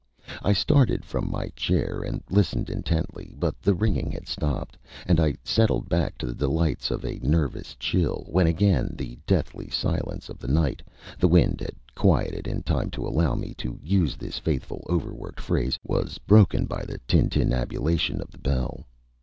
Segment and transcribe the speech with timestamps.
[0.41, 5.35] I started from my chair and listened intently, but the ringing had stopped, and I
[5.43, 10.39] settled back to the delights of a nervous chill, when again the deathly silence of
[10.39, 10.81] the night
[11.19, 15.39] the wind had quieted in time to allow me the use of this faithful, overworked
[15.39, 18.87] phrase was broken by the tintinnabulation of the bell.